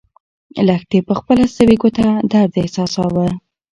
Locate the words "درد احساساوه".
2.31-3.27